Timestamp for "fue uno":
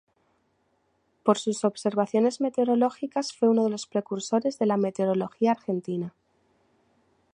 3.33-3.65